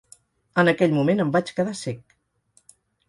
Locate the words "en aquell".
0.61-0.95